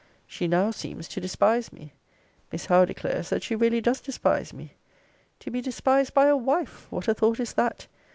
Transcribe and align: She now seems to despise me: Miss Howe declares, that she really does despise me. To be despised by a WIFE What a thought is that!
She 0.25 0.47
now 0.47 0.71
seems 0.71 1.07
to 1.09 1.21
despise 1.21 1.71
me: 1.71 1.93
Miss 2.51 2.65
Howe 2.65 2.85
declares, 2.85 3.29
that 3.29 3.43
she 3.43 3.55
really 3.55 3.79
does 3.81 4.01
despise 4.01 4.51
me. 4.51 4.73
To 5.41 5.51
be 5.51 5.61
despised 5.61 6.15
by 6.15 6.25
a 6.25 6.35
WIFE 6.35 6.87
What 6.91 7.07
a 7.07 7.13
thought 7.13 7.39
is 7.39 7.53
that! 7.53 7.85